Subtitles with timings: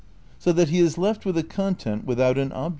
[0.01, 0.03] ^
[0.39, 2.69] So that he is left with a content without an object.